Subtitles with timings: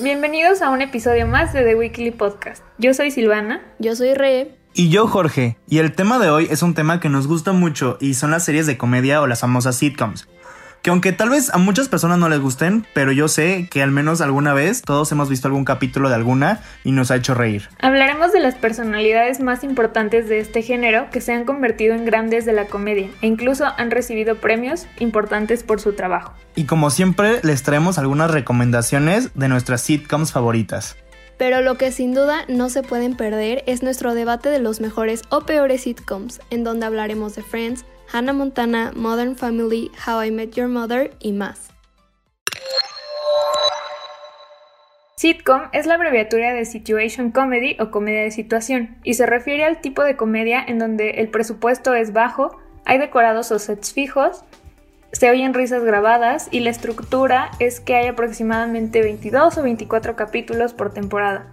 [0.00, 2.64] Bienvenidos a un episodio más de The Weekly Podcast.
[2.78, 3.60] Yo soy Silvana.
[3.78, 4.56] Yo soy Re.
[4.72, 5.58] Y yo Jorge.
[5.68, 8.42] Y el tema de hoy es un tema que nos gusta mucho y son las
[8.42, 10.28] series de comedia o las famosas sitcoms
[10.82, 13.92] que aunque tal vez a muchas personas no les gusten, pero yo sé que al
[13.92, 17.68] menos alguna vez todos hemos visto algún capítulo de alguna y nos ha hecho reír.
[17.80, 22.44] Hablaremos de las personalidades más importantes de este género que se han convertido en grandes
[22.44, 26.32] de la comedia e incluso han recibido premios importantes por su trabajo.
[26.56, 30.96] Y como siempre les traemos algunas recomendaciones de nuestras sitcoms favoritas.
[31.38, 35.22] Pero lo que sin duda no se pueden perder es nuestro debate de los mejores
[35.28, 40.50] o peores sitcoms, en donde hablaremos de Friends, Hannah Montana, Modern Family, How I Met
[40.54, 41.70] Your Mother y más.
[45.16, 49.80] Sitcom es la abreviatura de Situation Comedy o comedia de situación y se refiere al
[49.80, 54.44] tipo de comedia en donde el presupuesto es bajo, hay decorados o sets fijos,
[55.12, 60.74] se oyen risas grabadas y la estructura es que hay aproximadamente 22 o 24 capítulos
[60.74, 61.48] por temporada.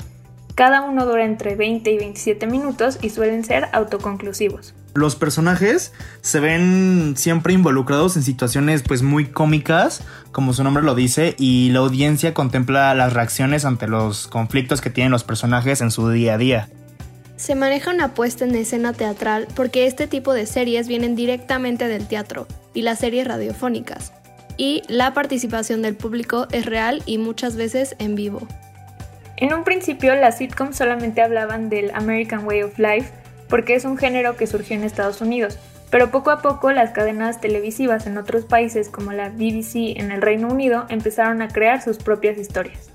[0.55, 4.73] Cada uno dura entre 20 y 27 minutos y suelen ser autoconclusivos.
[4.95, 10.01] Los personajes se ven siempre involucrados en situaciones pues muy cómicas,
[10.31, 14.89] como su nombre lo dice, y la audiencia contempla las reacciones ante los conflictos que
[14.89, 16.69] tienen los personajes en su día a día.
[17.37, 22.07] Se maneja una puesta en escena teatral porque este tipo de series vienen directamente del
[22.07, 24.11] teatro y las series radiofónicas,
[24.57, 28.45] y la participación del público es real y muchas veces en vivo.
[29.37, 33.13] En un principio las sitcoms solamente hablaban del American Way of Life
[33.49, 35.57] porque es un género que surgió en Estados Unidos,
[35.89, 40.21] pero poco a poco las cadenas televisivas en otros países como la BBC en el
[40.21, 42.89] Reino Unido empezaron a crear sus propias historias.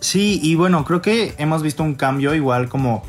[0.00, 3.02] Sí, y bueno, creo que hemos visto un cambio igual como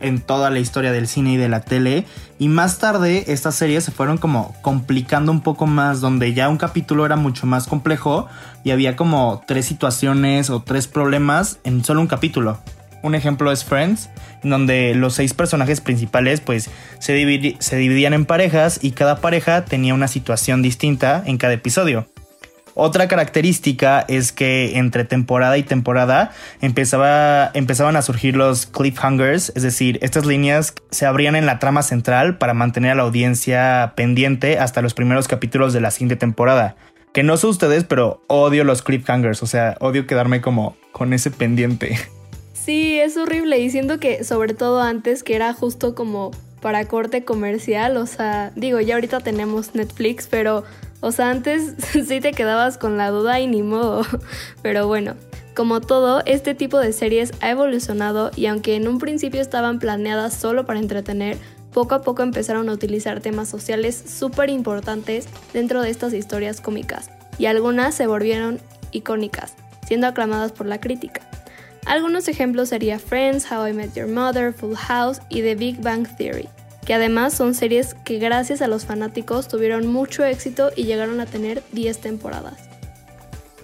[0.00, 2.04] en toda la historia del cine y de la tele.
[2.38, 6.58] Y más tarde estas series se fueron como complicando un poco más, donde ya un
[6.58, 8.28] capítulo era mucho más complejo
[8.64, 12.58] y había como tres situaciones o tres problemas en solo un capítulo.
[13.06, 14.10] Un ejemplo es Friends,
[14.42, 16.68] en donde los seis personajes principales pues
[16.98, 22.08] se, se dividían en parejas y cada pareja tenía una situación distinta en cada episodio.
[22.74, 29.62] Otra característica es que entre temporada y temporada empezaba, empezaban a surgir los cliffhangers, es
[29.62, 34.58] decir, estas líneas se abrían en la trama central para mantener a la audiencia pendiente
[34.58, 36.74] hasta los primeros capítulos de la siguiente temporada.
[37.14, 41.30] Que no sé ustedes, pero odio los cliffhangers, o sea, odio quedarme como con ese
[41.30, 41.96] pendiente.
[42.66, 47.96] Sí, es horrible y que sobre todo antes que era justo como para corte comercial,
[47.96, 50.64] o sea, digo, ya ahorita tenemos Netflix, pero
[51.00, 54.02] o sea, antes sí te quedabas con la duda y ni modo.
[54.62, 55.14] Pero bueno,
[55.54, 60.34] como todo, este tipo de series ha evolucionado y aunque en un principio estaban planeadas
[60.34, 61.38] solo para entretener,
[61.72, 67.10] poco a poco empezaron a utilizar temas sociales súper importantes dentro de estas historias cómicas
[67.38, 68.58] y algunas se volvieron
[68.90, 69.54] icónicas,
[69.86, 71.20] siendo aclamadas por la crítica.
[71.86, 76.06] Algunos ejemplos serían Friends, How I Met Your Mother, Full House y The Big Bang
[76.16, 76.48] Theory
[76.86, 81.26] que además son series que gracias a los fanáticos tuvieron mucho éxito y llegaron a
[81.26, 82.54] tener 10 temporadas.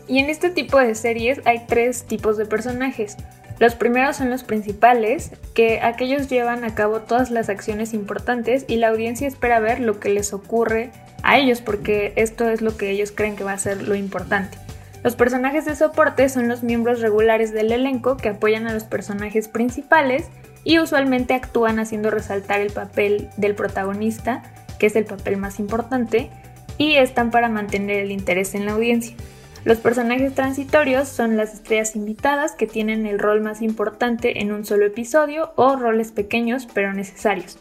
[0.09, 3.17] Y en este tipo de series hay tres tipos de personajes.
[3.61, 8.77] Los primeros son los principales, que aquellos llevan a cabo todas las acciones importantes y
[8.77, 10.91] la audiencia espera ver lo que les ocurre
[11.23, 14.59] a ellos porque esto es lo que ellos creen que va a ser lo importante.
[15.03, 19.49] Los personajes de soporte son los miembros regulares del elenco que apoyan a los personajes
[19.49, 20.29] principales
[20.63, 24.45] y usualmente actúan haciendo resaltar el papel del protagonista,
[24.79, 26.31] que es el papel más importante,
[26.79, 29.17] y están para mantener el interés en la audiencia.
[29.65, 34.65] Los personajes transitorios son las estrellas invitadas que tienen el rol más importante en un
[34.65, 37.59] solo episodio o roles pequeños pero necesarios.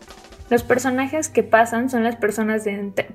[0.50, 2.63] Los personajes que pasan son las personas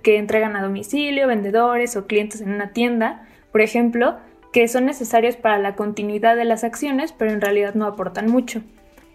[0.02, 3.25] que entregan a domicilio, vendedores o clientes en una tienda,
[3.56, 4.18] por ejemplo,
[4.52, 8.60] que son necesarios para la continuidad de las acciones pero en realidad no aportan mucho.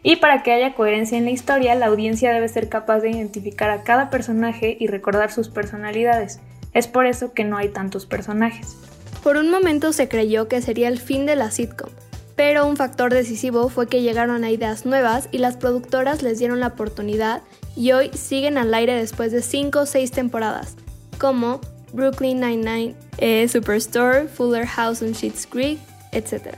[0.01, 3.69] Y para que haya coherencia en la historia, la audiencia debe ser capaz de identificar
[3.69, 6.39] a cada personaje y recordar sus personalidades.
[6.73, 8.75] Es por eso que no hay tantos personajes.
[9.21, 11.91] Por un momento se creyó que sería el fin de la sitcom,
[12.35, 16.59] pero un factor decisivo fue que llegaron a ideas nuevas y las productoras les dieron
[16.59, 17.43] la oportunidad
[17.75, 20.77] y hoy siguen al aire después de 5 o 6 temporadas,
[21.19, 21.61] como
[21.93, 25.79] Brooklyn Nine-Nine, eh, Superstore, Fuller House on Sheets Creek,
[26.11, 26.55] etc.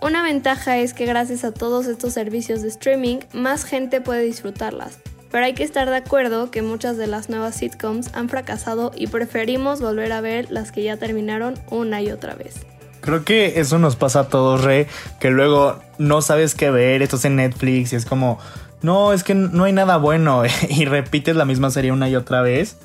[0.00, 4.98] Una ventaja es que gracias a todos estos servicios de streaming, más gente puede disfrutarlas.
[5.30, 9.08] Pero hay que estar de acuerdo que muchas de las nuevas sitcoms han fracasado y
[9.08, 12.66] preferimos volver a ver las que ya terminaron una y otra vez.
[13.00, 14.86] Creo que eso nos pasa a todos, Re,
[15.20, 18.38] que luego no sabes qué ver, esto es en Netflix y es como,
[18.80, 22.42] no, es que no hay nada bueno y repites la misma serie una y otra
[22.42, 22.76] vez.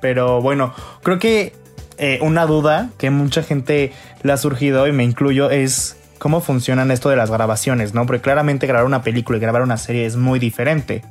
[0.00, 1.54] Pero bueno, creo que
[1.98, 6.90] eh, una duda que mucha gente le ha surgido y me incluyo es cómo funcionan
[6.90, 8.06] esto de las grabaciones, ¿no?
[8.06, 11.02] Porque claramente grabar una película y grabar una serie es muy diferente.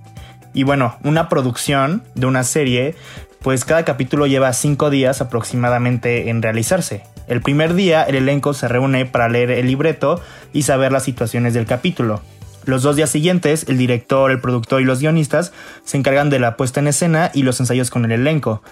[0.54, 2.96] Y bueno, una producción de una serie,
[3.42, 7.04] pues cada capítulo lleva cinco días aproximadamente en realizarse.
[7.28, 10.22] El primer día el elenco se reúne para leer el libreto
[10.54, 12.22] y saber las situaciones del capítulo.
[12.66, 15.54] Los dos días siguientes, el director, el productor y los guionistas
[15.84, 18.64] se encargan de la puesta en escena y los ensayos con el elenco.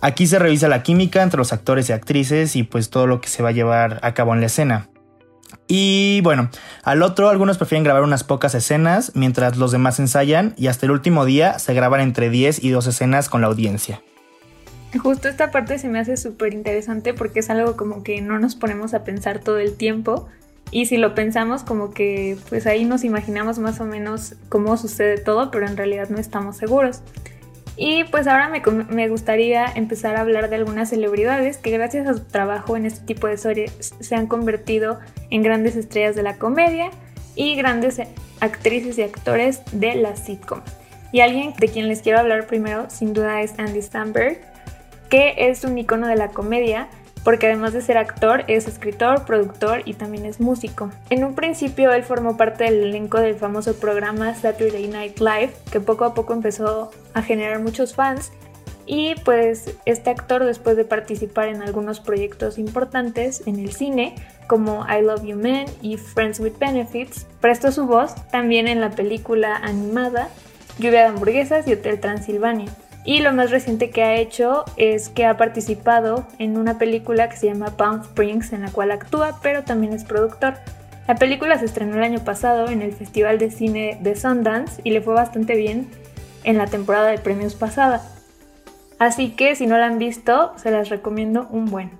[0.00, 3.28] Aquí se revisa la química entre los actores y actrices y pues todo lo que
[3.28, 4.88] se va a llevar a cabo en la escena.
[5.68, 6.50] Y bueno,
[6.82, 10.92] al otro algunos prefieren grabar unas pocas escenas mientras los demás ensayan y hasta el
[10.92, 14.02] último día se graban entre 10 y 2 escenas con la audiencia.
[14.98, 18.56] Justo esta parte se me hace súper interesante porque es algo como que no nos
[18.56, 20.28] ponemos a pensar todo el tiempo
[20.70, 25.18] y si lo pensamos como que pues ahí nos imaginamos más o menos cómo sucede
[25.18, 27.02] todo pero en realidad no estamos seguros.
[27.76, 32.24] Y pues ahora me, gustaría empezar a hablar de algunas celebridades que gracias a su
[32.24, 35.00] trabajo en este tipo de series se han convertido
[35.30, 36.90] en grandes estrellas de la comedia
[37.34, 38.00] y grandes
[38.38, 40.60] actrices y actores de la sitcom.
[41.10, 44.40] Y alguien de quien les quiero hablar primero sin duda es Andy Samberg,
[45.10, 46.88] que es un icono de la comedia
[47.24, 50.90] porque además de ser actor, es escritor, productor y también es músico.
[51.10, 55.80] En un principio él formó parte del elenco del famoso programa Saturday Night Live, que
[55.80, 58.30] poco a poco empezó a generar muchos fans.
[58.86, 64.14] Y pues este actor, después de participar en algunos proyectos importantes en el cine,
[64.46, 68.90] como I Love You Man y Friends with Benefits, prestó su voz también en la
[68.90, 70.28] película animada
[70.78, 72.70] Lluvia de hamburguesas y Hotel Transilvania.
[73.04, 77.36] Y lo más reciente que ha hecho es que ha participado en una película que
[77.36, 80.54] se llama Palm Springs, en la cual actúa, pero también es productor.
[81.06, 84.90] La película se estrenó el año pasado en el Festival de Cine de Sundance y
[84.90, 85.86] le fue bastante bien
[86.44, 88.02] en la temporada de premios pasada.
[88.98, 91.90] Así que si no la han visto, se las recomiendo un buen.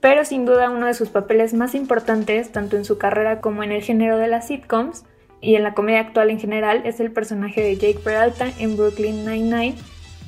[0.00, 3.70] Pero sin duda uno de sus papeles más importantes, tanto en su carrera como en
[3.70, 5.04] el género de las sitcoms
[5.40, 9.24] y en la comedia actual en general, es el personaje de Jake Peralta en Brooklyn
[9.24, 9.76] Nine-Nine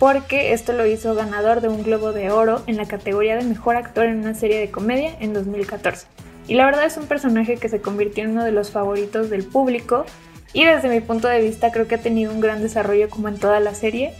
[0.04, 3.76] porque esto lo hizo ganador de un Globo de Oro en la categoría de Mejor
[3.76, 6.06] Actor en una serie de comedia en 2014.
[6.46, 9.44] Y la verdad es un personaje que se convirtió en uno de los favoritos del
[9.44, 10.04] público
[10.52, 13.38] y desde mi punto de vista creo que ha tenido un gran desarrollo como en
[13.38, 14.12] toda la serie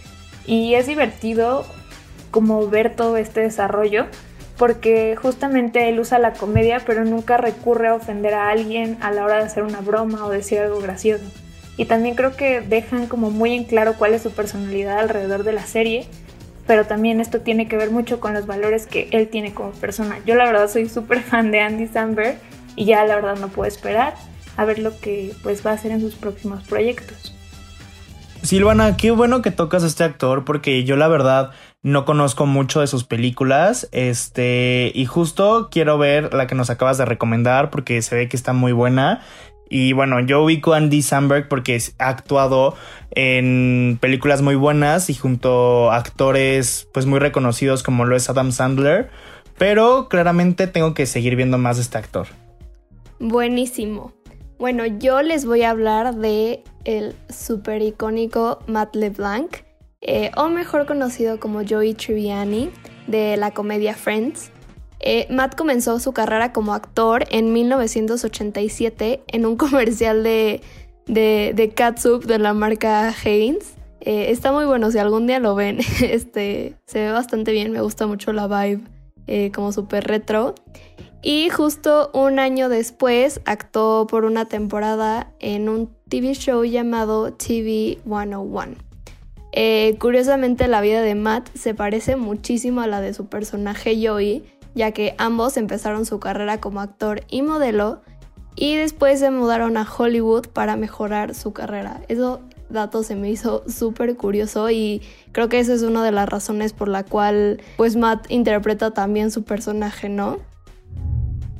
[0.47, 1.67] y es divertido
[2.31, 4.07] como ver todo este desarrollo
[4.57, 9.23] porque justamente él usa la comedia pero nunca recurre a ofender a alguien a la
[9.23, 11.25] hora de hacer una broma o decir algo gracioso
[11.77, 15.53] y también creo que dejan como muy en claro cuál es su personalidad alrededor de
[15.53, 16.07] la serie,
[16.67, 20.19] pero también esto tiene que ver mucho con los valores que él tiene como persona.
[20.25, 22.37] Yo la verdad soy súper fan de Andy Samberg
[22.75, 24.15] y ya la verdad no puedo esperar
[24.57, 27.33] a ver lo que pues va a hacer en sus próximos proyectos.
[28.41, 31.51] Silvana, qué bueno que tocas a este actor porque yo la verdad
[31.81, 36.97] no conozco mucho de sus películas, este, y justo quiero ver la que nos acabas
[36.97, 39.21] de recomendar porque se ve que está muy buena
[39.69, 42.75] y bueno, yo ubico a Andy Samberg porque ha actuado
[43.11, 48.51] en películas muy buenas y junto a actores pues muy reconocidos como lo es Adam
[48.51, 49.09] Sandler,
[49.57, 52.27] pero claramente tengo que seguir viendo más de este actor.
[53.19, 54.13] Buenísimo.
[54.57, 59.57] Bueno, yo les voy a hablar de el super icónico Matt LeBlanc,
[60.01, 62.69] eh, o mejor conocido como Joey Triviani,
[63.07, 64.51] de la comedia Friends.
[65.07, 70.61] Eh, Matt comenzó su carrera como actor en 1987 en un comercial de,
[71.05, 73.75] de, de Catsup de la marca Heinz.
[74.01, 77.81] Eh, está muy bueno, si algún día lo ven, este, se ve bastante bien, me
[77.81, 78.81] gusta mucho la vibe
[79.27, 80.55] eh, como súper retro.
[81.21, 87.99] Y justo un año después actuó por una temporada en un TV show llamado TV
[88.05, 88.75] 101.
[89.99, 94.43] curiosamente la vida de Matt se parece muchísimo a la de su personaje Joey,
[94.75, 98.01] ya que ambos empezaron su carrera como actor y modelo
[98.55, 102.01] y después se mudaron a Hollywood para mejorar su carrera.
[102.07, 105.01] Eso dato se me hizo súper curioso y
[105.31, 109.31] creo que esa es una de las razones por la cual pues Matt interpreta también
[109.31, 110.39] su personaje, ¿no?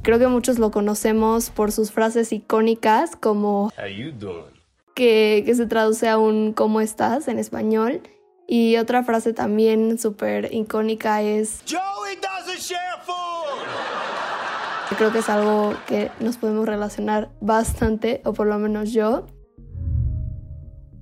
[0.02, 3.72] Creo que muchos lo conocemos por sus frases icónicas como
[4.94, 7.28] que, que se traduce a un ¿cómo estás?
[7.28, 8.02] en español
[8.48, 11.62] y otra frase también súper icónica es...
[11.68, 12.06] Joey.
[14.98, 19.26] Creo que es algo que nos podemos relacionar bastante, o por lo menos yo.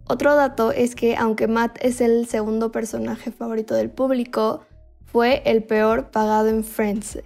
[0.05, 4.61] Otro dato es que aunque Matt es el segundo personaje favorito del público,
[5.05, 7.19] fue el peor pagado en Friends.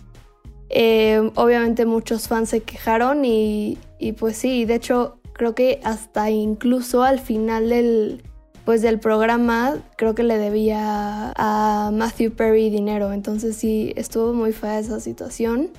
[0.69, 6.29] Eh, obviamente muchos fans se quejaron y, y pues sí, de hecho creo que hasta
[6.29, 8.23] incluso al final del,
[8.67, 14.51] pues del programa creo que le debía a Matthew Perry dinero, entonces sí, estuvo muy
[14.51, 15.69] fea esa situación.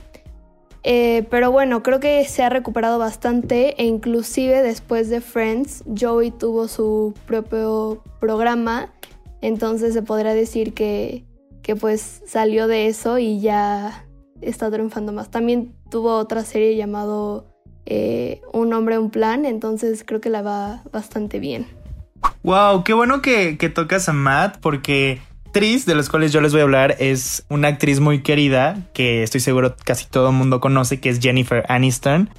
[0.84, 6.30] Eh, pero bueno, creo que se ha recuperado bastante e inclusive después de Friends, Joey
[6.30, 8.90] tuvo su propio programa,
[9.42, 11.26] entonces se podría decir que,
[11.60, 14.06] que pues salió de eso y ya
[14.40, 15.30] está triunfando más.
[15.30, 17.52] También tuvo otra serie llamado
[17.84, 21.66] eh, Un hombre, un plan, entonces creo que la va bastante bien.
[22.42, 26.52] Wow, qué bueno que, que tocas a Matt porque actriz de los cuales yo les
[26.52, 30.60] voy a hablar es una actriz muy querida que estoy seguro casi todo el mundo
[30.60, 32.30] conoce, que es Jennifer Aniston.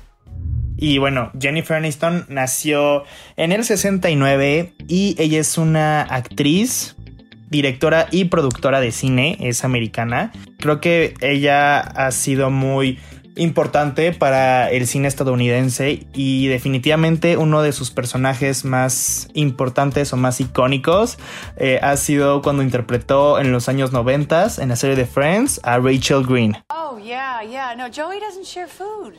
[0.78, 3.04] Y bueno, Jennifer Aniston nació
[3.36, 6.96] en el 69 y ella es una actriz,
[7.50, 10.32] directora y productora de cine, es americana.
[10.60, 13.00] Creo que ella ha sido muy
[13.40, 20.40] importante para el cine estadounidense y definitivamente uno de sus personajes más importantes o más
[20.40, 21.18] icónicos
[21.58, 25.80] eh, ha sido cuando interpretó en los años 90 en la serie de Friends a
[25.80, 26.58] Rachel Green.
[26.70, 27.76] Oh, yeah, yeah.
[27.76, 29.14] No, Joey doesn't share food.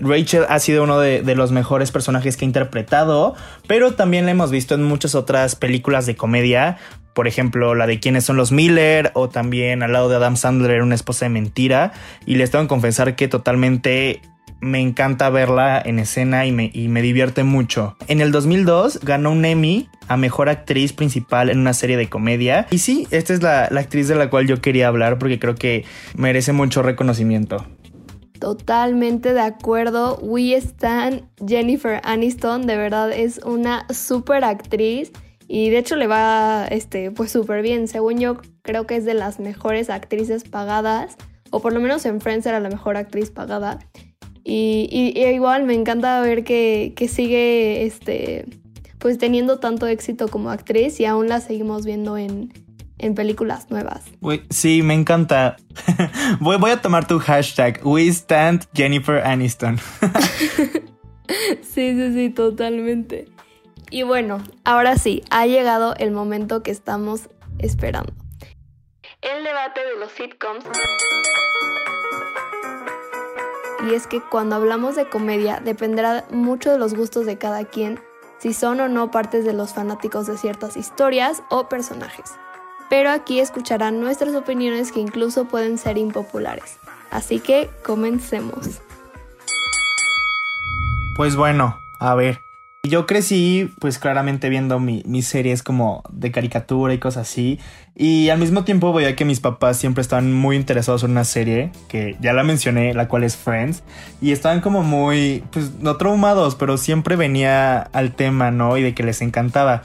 [0.00, 3.34] Rachel ha sido uno de, de, los mejores personajes que ha interpretado,
[3.68, 6.78] pero también la hemos visto en muchas otras películas de comedia
[7.14, 10.82] por ejemplo, la de quiénes son los Miller o también al lado de Adam Sandler,
[10.82, 11.92] una esposa de mentira.
[12.26, 14.20] Y les tengo que confesar que totalmente
[14.60, 17.96] me encanta verla en escena y me, y me, divierte mucho.
[18.08, 22.66] En el 2002 ganó un Emmy a Mejor Actriz Principal en una serie de comedia.
[22.70, 25.54] Y sí, esta es la, la actriz de la cual yo quería hablar porque creo
[25.54, 25.84] que
[26.16, 27.64] merece mucho reconocimiento.
[28.40, 30.18] Totalmente de acuerdo.
[30.20, 35.12] We Stan Jennifer Aniston, de verdad es una super actriz.
[35.48, 37.88] Y de hecho le va este, pues súper bien.
[37.88, 41.16] Según yo, creo que es de las mejores actrices pagadas.
[41.50, 43.78] O por lo menos en Friends era la mejor actriz pagada.
[44.42, 48.44] Y, igual me encanta ver que, que, sigue este,
[48.98, 52.52] pues teniendo tanto éxito como actriz y aún la seguimos viendo en,
[52.98, 54.04] en películas nuevas.
[54.50, 55.56] Sí, me encanta.
[56.40, 57.80] voy, voy a tomar tu hashtag.
[57.84, 59.78] We stand Jennifer Aniston.
[61.62, 63.26] sí, sí, sí, totalmente.
[63.94, 67.28] Y bueno, ahora sí, ha llegado el momento que estamos
[67.60, 68.12] esperando.
[69.22, 70.64] El debate de los sitcoms.
[73.88, 78.00] Y es que cuando hablamos de comedia dependerá mucho de los gustos de cada quien,
[78.38, 82.32] si son o no partes de los fanáticos de ciertas historias o personajes.
[82.90, 86.80] Pero aquí escucharán nuestras opiniones que incluso pueden ser impopulares.
[87.12, 88.80] Así que comencemos.
[91.14, 92.40] Pues bueno, a ver,
[92.88, 97.58] yo crecí, pues claramente viendo mis series como de caricatura y cosas así.
[97.96, 101.70] Y al mismo tiempo veía que mis papás siempre estaban muy interesados en una serie,
[101.88, 103.82] que ya la mencioné, la cual es Friends.
[104.20, 108.76] Y estaban como muy, pues no traumados, pero siempre venía al tema, ¿no?
[108.76, 109.82] Y de que les encantaba.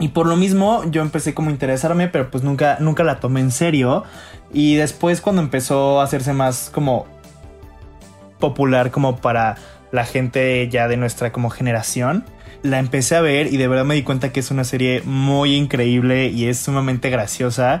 [0.00, 3.40] Y por lo mismo yo empecé como a interesarme, pero pues nunca, nunca la tomé
[3.40, 4.04] en serio.
[4.52, 7.06] Y después cuando empezó a hacerse más como
[8.38, 9.56] popular como para
[9.92, 12.24] la gente ya de nuestra como generación.
[12.62, 15.54] La empecé a ver y de verdad me di cuenta que es una serie muy
[15.54, 17.80] increíble y es sumamente graciosa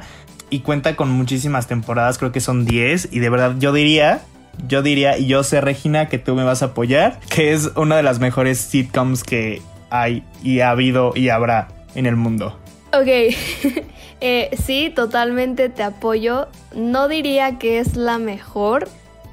[0.50, 4.22] y cuenta con muchísimas temporadas, creo que son 10 y de verdad yo diría,
[4.66, 7.96] yo diría y yo sé Regina que tú me vas a apoyar, que es una
[7.96, 12.58] de las mejores sitcoms que hay y ha habido y habrá en el mundo.
[12.92, 13.06] Ok,
[14.20, 16.48] eh, sí, totalmente te apoyo.
[16.74, 18.88] No diría que es la mejor,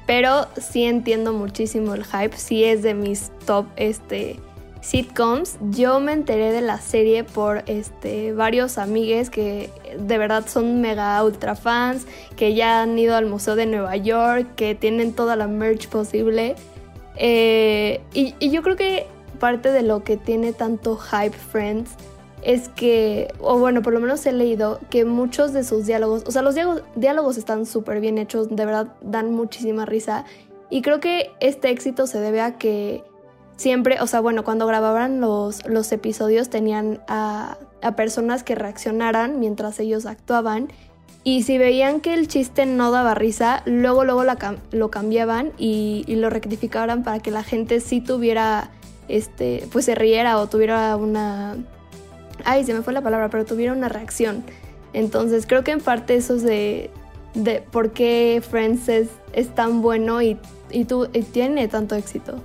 [0.06, 4.38] pero sí entiendo muchísimo el hype, sí es de mis top este,
[4.80, 5.58] sitcoms.
[5.70, 11.22] Yo me enteré de la serie por este, varios amigues que de verdad son mega
[11.24, 15.48] ultra fans, que ya han ido al Museo de Nueva York, que tienen toda la
[15.48, 16.54] merch posible.
[17.16, 19.06] Eh, y, y yo creo que
[19.40, 21.90] parte de lo que tiene tanto hype Friends
[22.46, 26.30] es que, o bueno, por lo menos he leído que muchos de sus diálogos, o
[26.30, 26.54] sea, los
[26.94, 30.24] diálogos, están súper bien hechos, de verdad dan muchísima risa.
[30.70, 33.02] Y creo que este éxito se debe a que
[33.56, 37.58] siempre, o sea, bueno, cuando grababan los, los episodios tenían a,
[37.96, 40.68] personas que reaccionaran mientras ellos actuaban.
[41.24, 44.22] Y si veían que el chiste no daba risa, luego, luego
[44.70, 48.70] lo cambiaban y, y, lo rectificaban para que la gente sí tuviera,
[49.08, 51.56] este, pues se riera o tuviera una,
[52.44, 54.44] ay, se me fue la palabra, pero tuvieron una reacción.
[54.92, 56.90] Entonces creo que en parte eso es de,
[57.34, 59.08] de por qué Friends es,
[59.54, 60.38] tan bueno y,
[61.32, 62.42] tiene tanto éxito.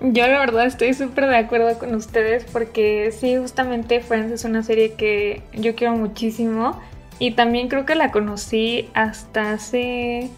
[0.00, 4.62] Yo la verdad estoy súper de acuerdo con ustedes porque sí, justamente Friends es una
[4.62, 6.80] serie que yo quiero muchísimo
[7.18, 10.30] y también creo que la conocí hasta hace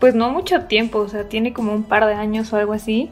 [0.00, 3.10] pues no mucho tiempo, o sea, tiene como un par de años o algo así.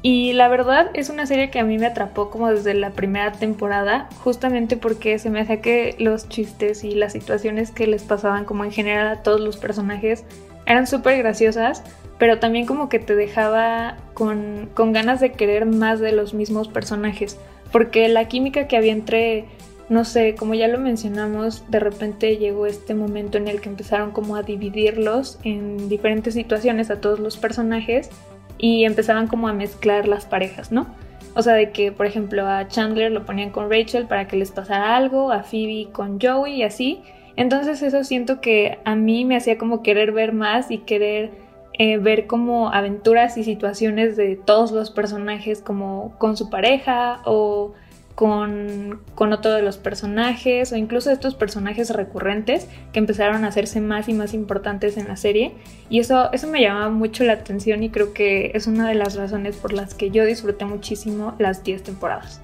[0.00, 3.32] Y la verdad es una serie que a mí me atrapó como desde la primera
[3.32, 8.44] temporada, justamente porque se me hacía que los chistes y las situaciones que les pasaban
[8.44, 10.24] como en general a todos los personajes
[10.66, 11.82] eran súper graciosas,
[12.18, 16.68] pero también como que te dejaba con, con ganas de querer más de los mismos
[16.68, 17.36] personajes,
[17.72, 19.46] porque la química que había entre
[19.88, 24.10] no sé, como ya lo mencionamos, de repente llegó este momento en el que empezaron
[24.10, 28.10] como a dividirlos en diferentes situaciones a todos los personajes
[28.58, 30.86] y empezaban como a mezclar las parejas, ¿no?
[31.34, 34.50] O sea, de que, por ejemplo, a Chandler lo ponían con Rachel para que les
[34.50, 37.02] pasara algo, a Phoebe con Joey y así.
[37.36, 41.30] Entonces eso siento que a mí me hacía como querer ver más y querer
[41.74, 47.74] eh, ver como aventuras y situaciones de todos los personajes como con su pareja o
[48.18, 53.80] con, con, otro de los personajes o incluso estos personajes recurrentes que empezaron a hacerse
[53.80, 55.52] más y más importantes en la serie
[55.88, 59.14] y eso, eso me llamaba mucho la atención y creo que es una de las
[59.14, 62.40] razones por las que yo disfruté muchísimo las 10 temporadas.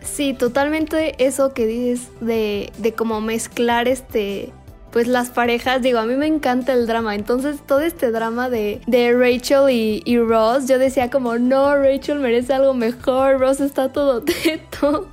[0.00, 4.54] Sí, totalmente eso que dices de, de cómo mezclar este
[4.92, 8.80] pues las parejas, digo, a mí me encanta el drama, entonces todo este drama de,
[8.86, 14.22] de Rachel y, Ross, yo decía como, no, Rachel merece algo mejor, Ross está todo
[14.42, 15.08] teto,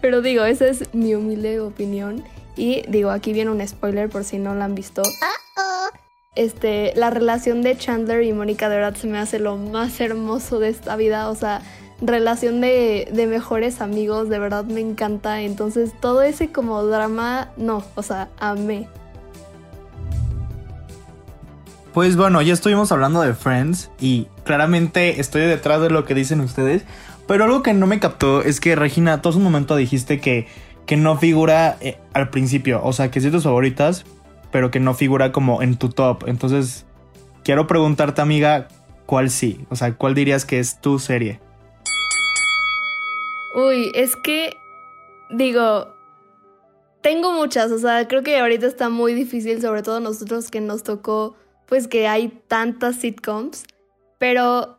[0.00, 2.22] pero digo, esa es mi humilde opinión
[2.56, 5.02] y digo, aquí viene un spoiler por si no la han visto.
[6.36, 10.58] Este, la relación de Chandler y Mónica de verdad se me hace lo más hermoso
[10.58, 11.62] de esta vida, o sea,
[12.00, 15.42] relación de, de, mejores amigos, de verdad me encanta.
[15.42, 18.88] Entonces todo ese como drama, no, o sea, amé.
[21.94, 26.40] Pues bueno, ya estuvimos hablando de Friends y claramente estoy detrás de lo que dicen
[26.40, 26.82] ustedes.
[27.28, 30.48] Pero algo que no me captó es que Regina, todo un momento dijiste que,
[30.86, 32.80] que no figura eh, al principio.
[32.82, 34.04] O sea, que sí tus favoritas,
[34.50, 36.24] pero que no figura como en tu top.
[36.26, 36.84] Entonces,
[37.44, 38.66] quiero preguntarte, amiga,
[39.06, 39.64] ¿cuál sí?
[39.70, 41.38] O sea, ¿cuál dirías que es tu serie?
[43.54, 44.56] Uy, es que
[45.30, 45.94] digo,
[47.02, 50.82] tengo muchas, o sea, creo que ahorita está muy difícil, sobre todo nosotros que nos
[50.82, 53.64] tocó pues que hay tantas sitcoms,
[54.18, 54.78] pero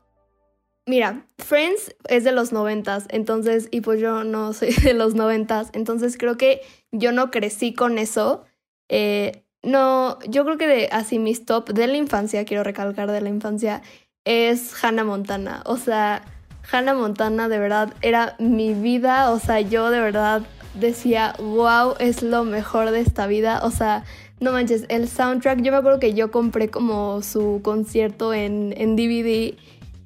[0.86, 5.70] mira, Friends es de los noventas, entonces, y pues yo no soy de los noventas,
[5.74, 8.46] entonces creo que yo no crecí con eso.
[8.90, 13.22] Eh, no, yo creo que de así mis top de la infancia, quiero recalcar de
[13.22, 13.82] la infancia,
[14.26, 15.64] es Hannah Montana.
[15.66, 16.24] O sea,
[16.72, 20.44] Hannah Montana de verdad era mi vida, o sea, yo de verdad
[20.76, 24.04] decía, wow, es lo mejor de esta vida, o sea,
[24.40, 28.96] no manches, el soundtrack, yo me acuerdo que yo compré como su concierto en, en
[28.96, 29.56] DVD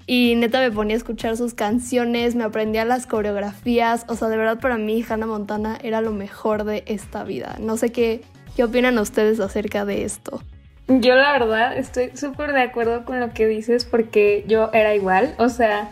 [0.05, 4.37] y neta me ponía a escuchar sus canciones, me aprendía las coreografías, o sea, de
[4.37, 7.57] verdad para mí Hannah Montana era lo mejor de esta vida.
[7.59, 8.21] No sé qué,
[8.55, 10.41] qué opinan ustedes acerca de esto.
[10.87, 15.35] Yo la verdad estoy súper de acuerdo con lo que dices porque yo era igual,
[15.37, 15.91] o sea,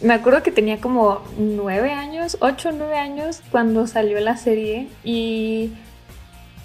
[0.00, 4.88] me acuerdo que tenía como nueve años, ocho o nueve años cuando salió la serie
[5.04, 5.72] y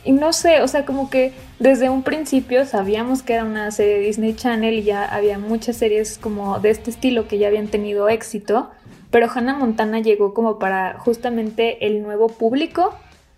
[0.05, 3.95] y no sé, o sea, como que desde un principio sabíamos que era una serie
[3.95, 7.67] de Disney Channel y ya había muchas series como de este estilo que ya habían
[7.67, 8.69] tenido éxito,
[9.11, 12.93] pero Hannah Montana llegó como para justamente el nuevo público,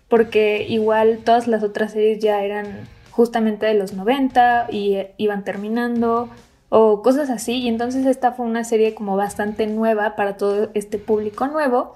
[0.08, 5.44] porque igual todas las otras series ya eran justamente de los 90 y eh, iban
[5.44, 6.28] terminando
[6.68, 10.98] o cosas así, y entonces esta fue una serie como bastante nueva para todo este
[10.98, 11.94] público nuevo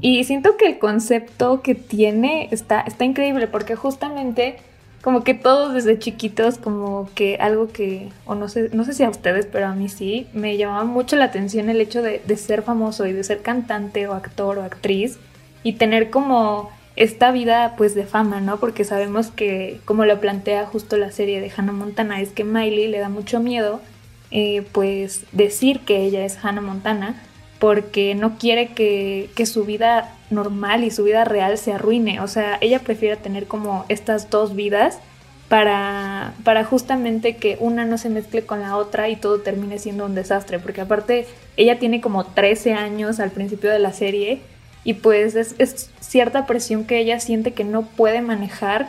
[0.00, 4.56] y siento que el concepto que tiene está, está increíble porque justamente
[5.02, 9.02] como que todos desde chiquitos como que algo que, o no sé, no sé si
[9.02, 12.62] a ustedes, pero a mí sí, me llamaba mucho la atención el hecho de, ser
[12.62, 15.18] famoso y de ser cantante o actor o actriz
[15.64, 18.58] y tener como esta vida pues de fama, ¿no?
[18.58, 22.86] Porque sabemos que como lo plantea justo la serie de Hannah Montana es que Miley
[22.86, 23.80] le da mucho miedo
[24.30, 27.20] eh, pues decir que ella es Hannah Montana
[27.62, 32.18] porque no quiere que, su vida normal y su vida real se arruine.
[32.18, 34.98] O sea, ella prefiere tener como estas dos vidas
[35.48, 40.06] para, para justamente que una no se mezcle con la otra y todo termine siendo
[40.06, 40.58] un desastre.
[40.58, 44.40] Porque aparte, ella tiene como 13 años al principio de la serie
[44.82, 48.88] y pues es, es cierta presión que ella siente que no puede manejar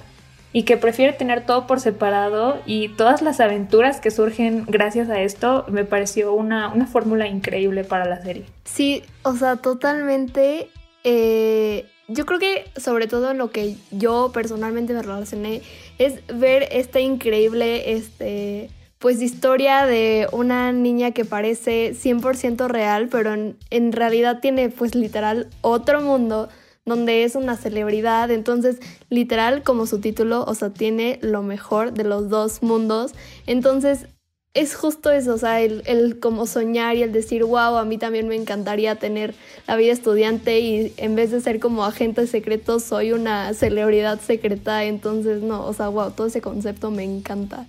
[0.54, 5.20] y que prefiere tener todo por separado y todas las aventuras que surgen gracias a
[5.20, 8.46] esto me pareció una, fórmula increíble para la serie.
[8.66, 10.70] Sí, o sea, totalmente.
[11.04, 15.62] Eh, yo creo que sobre todo lo que yo personalmente me relacioné
[15.98, 23.34] es ver esta increíble, este, pues historia de una niña que parece 100% real, pero
[23.34, 26.50] en, en realidad tiene pues literal otro mundo
[26.86, 32.04] donde es una celebridad, entonces literal como su título, o sea, tiene lo mejor de
[32.04, 33.13] los dos mundos,
[33.48, 34.08] entonces
[34.54, 38.28] es justo eso, o sea, el, como soñar y el decir, wow, a mí también
[38.28, 39.34] me encantaría tener
[39.67, 44.84] la vida estudiante y en vez de ser como agente secreto, soy una celebridad secreta,
[44.84, 47.65] entonces no, o sea, wow, todo ese concepto me encanta.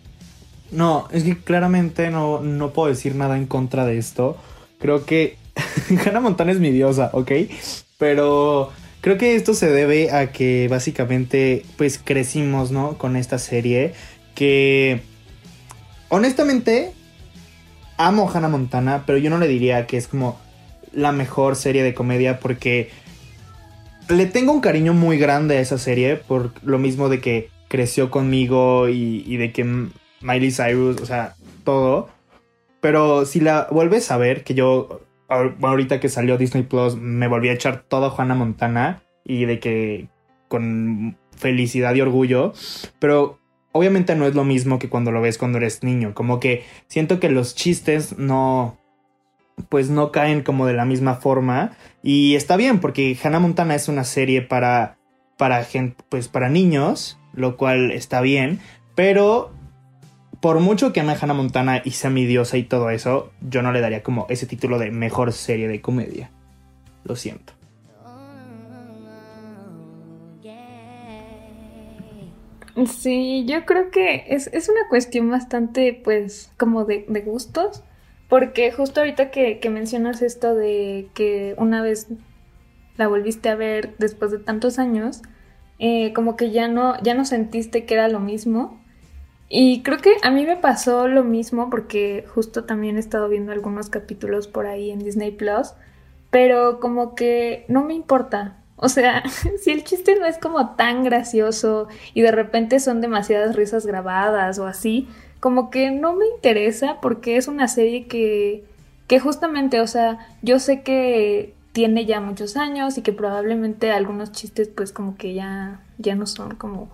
[0.70, 4.37] No, es que claramente no, no puedo decir nada en contra de esto.
[4.79, 5.38] Creo que
[6.05, 7.33] Hannah Montana es mi diosa, ¿ok?
[7.96, 8.72] Pero
[9.05, 12.97] creo que esto se debe a que básicamente pues crecimos, ¿no?
[12.97, 13.93] Con esta serie
[14.35, 15.03] que
[16.09, 16.95] honestamente
[17.99, 20.40] amo Hannah Montana, pero yo no le diría que es como
[20.90, 22.88] la mejor serie de comedia porque
[24.09, 28.11] le tengo un cariño muy grande a esa serie por lo mismo de que creció
[28.11, 29.64] conmigo y, de que
[30.23, 32.09] Miley Cyrus, o sea, todo.
[32.81, 37.49] Pero si la vuelves a ver, que yo ahorita que salió Disney Plus me volví
[37.49, 40.09] a echar todo Hannah Montana y de que
[40.49, 42.53] con felicidad y orgullo,
[42.99, 43.41] pero
[43.73, 47.21] obviamente no es lo mismo que cuando lo ves cuando eres niño, como que siento
[47.21, 48.79] que los chistes no
[49.69, 51.77] pues no caen como de la misma forma.
[52.03, 54.99] Y está bien porque Hannah Montana es una serie para
[55.37, 58.61] para gente pues para niños, lo cual está bien,
[58.95, 59.53] pero
[60.44, 63.72] por mucho que ame Hannah Montana y sea mi diosa y todo eso, yo no
[63.72, 66.30] le daría como ese título de mejor serie de comedia.
[67.02, 67.54] Lo siento.
[72.85, 77.83] Sí, yo creo que es, una cuestión bastante, pues, como de, gustos,
[78.28, 82.09] porque justo ahorita que, mencionas esto de que una vez
[82.98, 85.22] la volviste a ver después de tantos años,
[85.78, 88.84] eh, como que ya no, ya no sentiste que era lo mismo.
[89.48, 93.52] Y creo que a mí me pasó lo mismo porque justo también he estado viendo
[93.52, 95.74] algunos capítulos por ahí en Disney Plus,
[96.30, 98.57] pero como que no me importa.
[98.76, 99.22] O sea,
[99.62, 104.59] si el chiste no es como tan gracioso y de repente son demasiadas risas grabadas
[104.59, 105.09] o así,
[105.40, 108.64] como que no me interesa porque es una serie que,
[109.07, 114.33] que justamente, o sea, yo sé que tiene ya muchos años y que probablemente algunos
[114.33, 116.88] chistes pues como que ya, ya no son como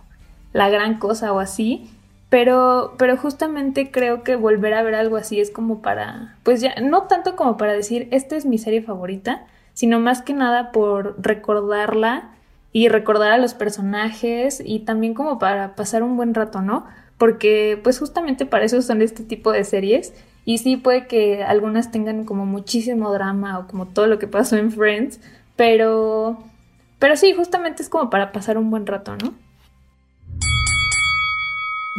[0.53, 1.91] la gran cosa o así.
[2.31, 6.75] Pero, pero justamente creo que volver a ver algo así es como para, pues ya,
[6.81, 11.17] no tanto como para decir, esta es mi serie favorita, sino más que nada por
[11.21, 12.31] recordarla
[12.73, 16.87] y recordar a los personajes y también como para pasar un buen rato, ¿no?
[17.19, 20.15] Porque pues justamente para eso son este tipo de series
[20.45, 24.57] y sí puede que algunas tengan como muchísimo drama o como todo lo que pasó
[24.57, 25.21] en Friends,
[25.57, 26.39] pero
[27.01, 29.35] pero sí, justamente es como para pasar un buen rato, ¿no?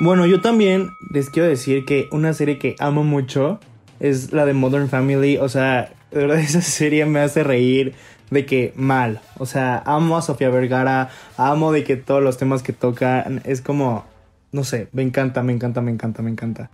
[0.04, 3.60] Bueno, yo también les quiero decir que una serie que amo mucho
[4.00, 7.94] es la de Modern Family, o sea, de verdad esa serie me hace reír
[8.32, 9.22] de que mal.
[9.38, 13.62] O sea, amo a Sofía Vergara, amo de que todos los temas que tocan es
[13.62, 14.04] como,
[14.52, 16.72] no sé, me encanta, me encanta, me encanta, me encanta.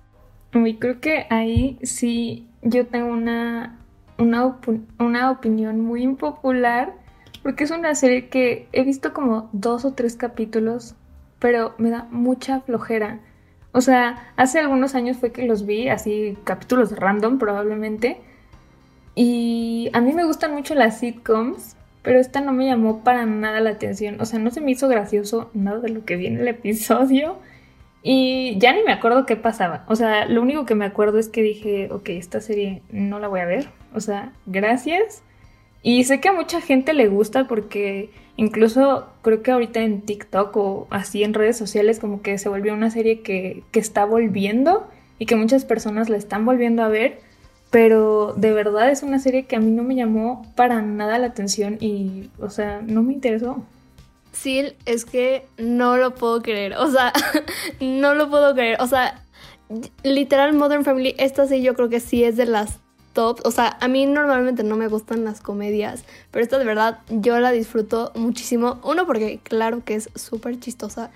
[0.53, 3.77] Y creo que ahí sí yo tengo una,
[4.17, 4.55] una,
[4.99, 6.93] una opinión muy impopular,
[7.43, 10.95] porque es una serie que he visto como dos o tres capítulos,
[11.39, 13.19] pero me da mucha flojera.
[13.71, 18.21] O sea, hace algunos años fue que los vi, así capítulos random probablemente,
[19.19, 23.60] y a mí me gustan mucho las sitcoms, pero esta no me llamó para nada
[23.62, 24.21] la atención.
[24.21, 27.39] O sea, no se me hizo gracioso nada de lo que vi en el episodio.
[28.04, 29.86] Y ya ni me acuerdo qué pasaba.
[29.88, 33.28] O sea, lo único que me acuerdo es que dije, ok, esta serie no la
[33.28, 33.69] voy a ver.
[33.95, 35.23] O sea, gracias.
[35.82, 40.56] Y sé que a mucha gente le gusta porque incluso creo que ahorita en TikTok
[40.56, 44.88] o así en redes sociales como que se volvió una serie que, que está volviendo
[45.19, 47.19] y que muchas personas la están volviendo a ver
[47.69, 51.28] pero de verdad es una serie que a mí no me llamó para nada la
[51.28, 53.63] atención y, o sea, no me interesó.
[54.32, 57.12] Sí, es que no lo puedo creer, o sea,
[57.82, 59.21] no lo puedo creer, o sea,
[60.04, 62.80] literal Modern Family, esta sí yo creo que sí es de las
[63.17, 67.39] o sea, a mí normalmente no me gustan las comedias, pero esta de verdad yo
[67.39, 71.12] la disfruto muchísimo, uno porque claro que es súper chistosa,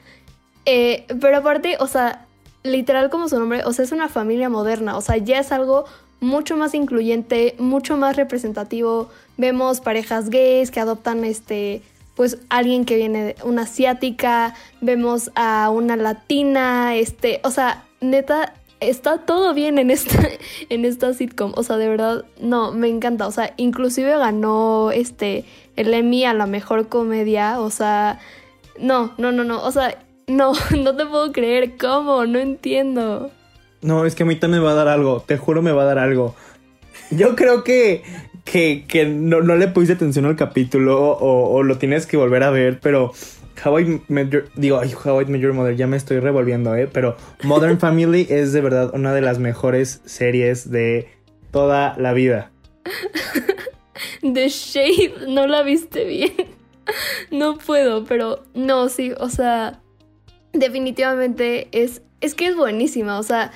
[0.65, 2.25] eh, pero aparte, o sea,
[2.63, 5.85] literal como su nombre, o sea, es una familia moderna, o sea, ya es algo
[6.19, 9.09] mucho más incluyente, mucho más representativo.
[9.37, 11.81] Vemos parejas gays que adoptan este
[12.15, 18.53] pues alguien que viene de una asiática, vemos a una latina, este, o sea, neta
[18.81, 20.27] está todo bien en esta
[20.69, 25.45] en esta sitcom, o sea, de verdad no, me encanta, o sea, inclusive ganó este
[25.75, 28.19] el Emmy a la mejor comedia, o sea,
[28.79, 33.31] no, no, no, no, o sea, no, no te puedo creer cómo, no entiendo.
[33.81, 35.23] No, es que a mí también me va a dar algo.
[35.25, 36.35] Te juro me va a dar algo.
[37.09, 38.03] Yo creo que,
[38.45, 42.79] que, que no, le puse atención al capítulo o, lo tienes que volver a ver,
[42.79, 43.11] pero
[43.63, 46.75] How I Met Your, digo, ay, How I Met Your Mother, ya me estoy revolviendo,
[46.75, 46.87] ¿eh?
[46.87, 51.09] Pero Modern Family es de verdad una de las mejores series de
[51.51, 52.51] toda la vida.
[54.21, 56.33] The Shade, no la viste bien.
[57.29, 59.79] No puedo, pero no, sí, o sea,
[60.51, 63.51] definitivamente es, es que es buenísima, o sea,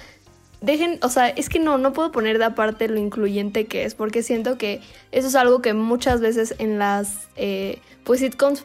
[0.61, 3.95] dejen, o sea, es que no, no puedo poner de aparte lo incluyente que es,
[3.95, 4.81] porque siento que
[5.11, 8.61] eso es algo que muchas veces en las, eh, pues, sitcoms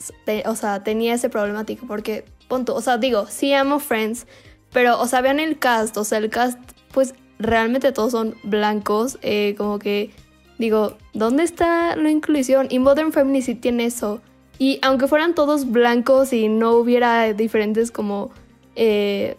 [0.00, 4.26] pasadas, o sea, tenía ese problemático, porque, punto, o sea, digo, sí amo Friends,
[4.72, 6.58] pero, o sea, vean el cast, o sea, el cast,
[6.92, 10.10] pues, realmente todos son blancos, eh, como que,
[10.58, 12.66] digo, ¿dónde está la inclusión?
[12.70, 14.20] Y Modern Family sí tiene eso.
[14.58, 18.30] Y aunque fueran todos blancos y no hubiera diferentes como
[18.76, 19.38] eh,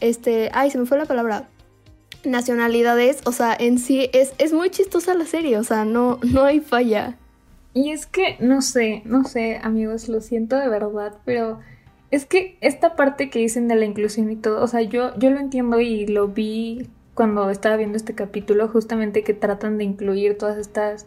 [0.00, 1.48] este, ay, se me fue la palabra,
[2.24, 6.44] nacionalidades, o sea, en sí es, es muy chistosa la serie, o sea, no, no
[6.44, 7.16] hay falla.
[7.76, 11.60] Y es que, no sé, no sé, amigos, lo siento de verdad, pero
[12.10, 15.28] es que esta parte que dicen de la inclusión y todo, o sea, yo, yo
[15.28, 20.38] lo entiendo y lo vi cuando estaba viendo este capítulo, justamente que tratan de incluir
[20.38, 21.06] todas estas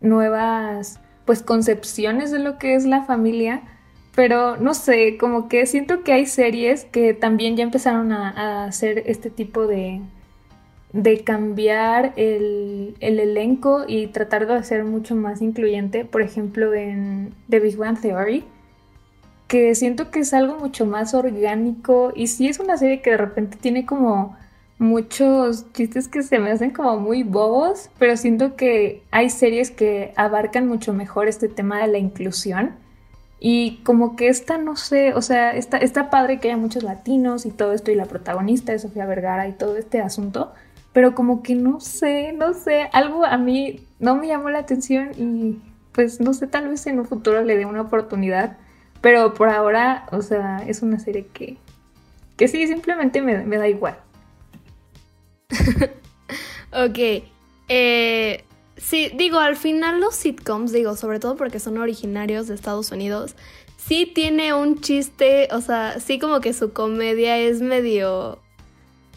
[0.00, 3.62] nuevas, pues, concepciones de lo que es la familia
[4.14, 9.02] pero no sé, como que siento que hay series que también ya empezaron a, hacer
[9.06, 10.00] este tipo de,
[10.94, 16.04] de cambiar el, elenco y tratar de hacer mucho más incluyente.
[16.04, 18.44] Por ejemplo, en The Big Bang Theory,
[19.48, 23.16] que siento que es algo mucho más orgánico y sí es una serie que de
[23.16, 24.36] repente tiene como
[24.78, 30.12] muchos chistes que se me hacen como muy bobos, pero siento que hay series que
[30.14, 32.76] abarcan mucho mejor este tema de la inclusión
[33.40, 37.46] y como que esta, no sé, o sea, está, está padre que haya muchos latinos
[37.46, 40.52] y todo esto, y la protagonista es Sofía Vergara y todo este asunto,
[40.94, 45.10] pero como que no sé, no sé, algo a mí no me llamó la atención
[45.18, 45.60] y
[45.92, 48.56] pues no sé, tal vez en un futuro le dé una oportunidad,
[49.02, 51.58] pero por ahora, o sea, es una serie que,
[52.38, 53.98] que sí, simplemente me, me da igual.
[56.72, 56.98] ok,
[57.68, 58.44] eh,
[58.76, 63.36] Sí, digo, al final los sitcoms, digo, sobre todo porque son originarios de Estados Unidos,
[63.76, 68.40] sí tiene un chiste, o sea, sí como que su comedia es medio,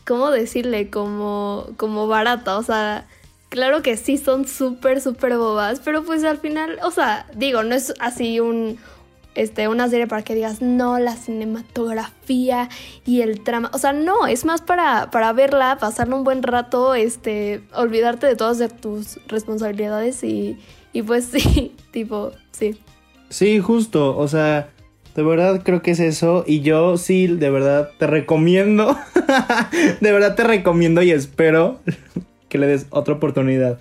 [0.08, 0.90] ¿cómo decirle?
[0.90, 3.06] Como, como barata, o sea,
[3.50, 7.76] claro que sí son súper, súper bobas, pero pues al final, o sea, digo, no
[7.76, 8.78] es así un,
[9.36, 12.70] este, una serie para que digas, no, la cinematografía
[13.06, 13.70] y el trama.
[13.74, 18.36] O sea, no, es más para, para verla, pasarle un buen rato, este, olvidarte de
[18.36, 20.58] todas tus responsabilidades y,
[20.94, 22.80] y pues sí, tipo, sí.
[23.30, 24.70] Sí, justo, o sea,
[25.18, 28.96] de verdad creo que es eso y yo sí, de verdad te recomiendo,
[30.00, 31.80] de verdad te recomiendo y espero
[32.50, 33.80] que le des otra oportunidad.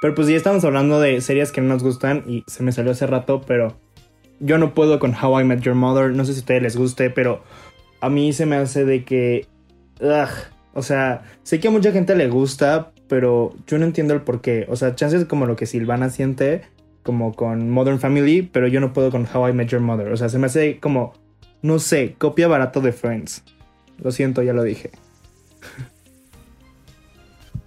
[0.00, 2.92] Pero pues ya estamos hablando de series que no nos gustan y se me salió
[2.92, 3.76] hace rato, pero
[4.38, 6.12] yo no puedo con How I Met Your Mother.
[6.12, 7.42] No sé si a ustedes les guste, pero
[8.00, 9.48] a mí se me hace de que...
[10.72, 14.40] o sea, sé que a mucha gente le gusta, pero yo no entiendo el por
[14.40, 14.66] qué.
[14.68, 16.62] O sea, chances como lo que Silvana siente,
[17.04, 20.08] como con Modern Family, pero yo no puedo con How I Met Your Mother.
[20.08, 21.12] O sea, se me hace como,
[21.62, 23.44] no sé, copia barato de Friends.
[23.98, 24.90] Lo siento, ya lo dije.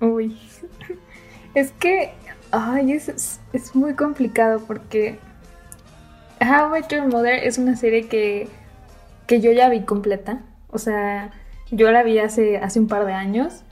[0.01, 0.37] Uy.
[1.55, 2.11] Es que
[2.51, 5.19] Ay, es, es, muy complicado porque
[6.39, 8.47] How I Met Your Mother es una serie que,
[9.25, 10.43] que yo ya vi completa.
[10.69, 11.31] O sea,
[11.71, 13.63] yo la vi hace, hace un par de años.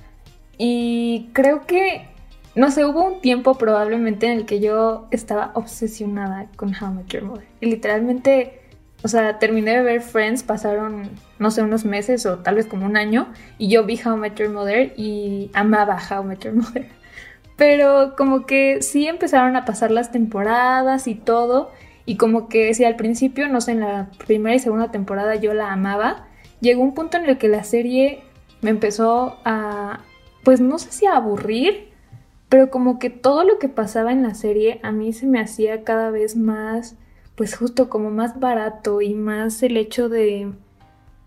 [0.58, 2.08] Y creo que,
[2.56, 6.96] no sé, hubo un tiempo probablemente en el que yo estaba obsesionada con How I
[6.96, 7.46] Met Your Mother.
[7.60, 8.62] Y literalmente,
[9.04, 12.86] o sea, terminé de ver Friends, pasaron, no sé, unos meses o tal vez como
[12.86, 13.28] un año.
[13.58, 16.88] Y yo vi How I Met Your Mother y amaba How I Met Your Mother.
[17.58, 21.72] Pero como que sí empezaron a pasar las temporadas y todo.
[22.06, 25.54] Y como que si al principio, no sé, en la primera y segunda temporada yo
[25.54, 26.28] la amaba,
[26.62, 28.24] llegó un punto en el que la serie
[28.62, 30.00] me empezó a,
[30.44, 31.94] pues no sé si a aburrir,
[32.49, 35.84] pero como que todo lo que pasaba en la serie a mí se me hacía
[35.84, 36.95] cada vez más,
[37.36, 40.51] pues justo como más barato y más el hecho de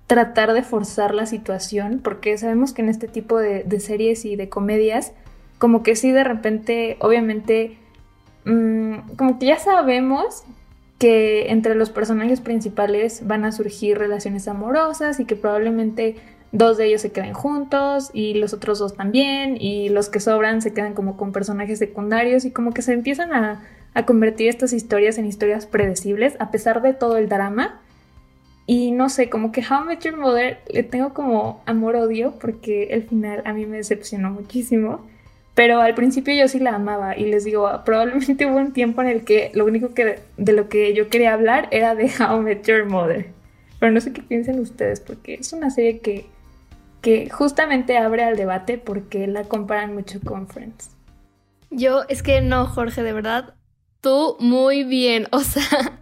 [0.07, 4.49] tratar de forzar la situación, porque sabemos que en este tipo de, series y de
[4.49, 5.13] comedias,
[5.59, 7.77] como que sí de repente, obviamente,
[8.47, 10.45] mm, como que ya sabemos
[10.99, 16.17] que entre los personajes principales van a surgir relaciones amorosas y que probablemente
[16.53, 20.63] dos de ellos se queden juntos y los otros dos también y los que sobran
[20.63, 23.63] se quedan como con personajes secundarios y como que se empiezan a,
[23.95, 27.81] a convertir estas historias en historias predecibles a pesar de todo el drama.
[28.67, 32.89] Y no sé, como que How I Met Your Mother le tengo como amor-odio porque
[32.91, 35.07] el final a mí me decepcionó muchísimo.
[35.55, 39.09] Pero al principio yo sí la amaba y les digo, probablemente hubo un tiempo en
[39.09, 42.45] el que lo único que de lo que yo quería hablar era de How I
[42.45, 43.27] Met Your Mother.
[43.81, 46.27] Pero no sé qué piensen ustedes porque es una serie que,
[47.31, 50.91] justamente abre al debate porque la comparan mucho con Friends.
[51.71, 53.55] Yo, es que no, Jorge, de verdad,
[54.01, 56.01] tú muy bien, o sea,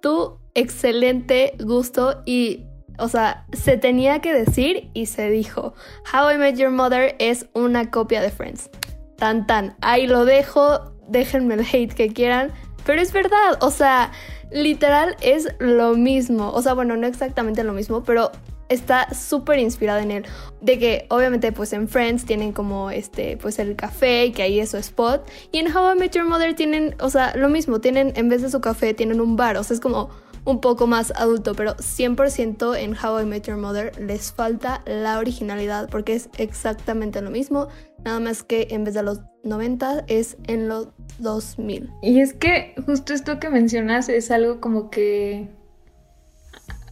[0.00, 2.66] tú excelente gusto y
[2.98, 5.74] o sea, se tenía que decir y se dijo.
[6.12, 8.70] How I Met Your Mother es una copia de Friends.
[9.16, 9.76] Tan tan.
[9.80, 12.52] Ahí lo dejo, déjenme el hate que quieran,
[12.84, 14.12] pero es verdad, o sea,
[14.50, 16.50] literal es lo mismo.
[16.52, 18.30] O sea, bueno, no exactamente lo mismo, pero
[18.72, 20.24] está súper inspirada en él.
[20.60, 24.60] De que obviamente pues en Friends tienen como este pues el café y que ahí
[24.60, 25.28] es su spot.
[25.50, 28.42] Y en How I Met Your Mother tienen, o sea, lo mismo, tienen en vez
[28.42, 29.56] de su café tienen un bar.
[29.56, 30.10] O sea, es como
[30.44, 35.18] un poco más adulto, pero 100% en How I Met Your Mother les falta la
[35.18, 37.68] originalidad porque es exactamente lo mismo,
[38.04, 41.90] nada más que en vez de los 90 es en los 2000.
[42.02, 45.48] Y es que justo esto que mencionas es algo como que,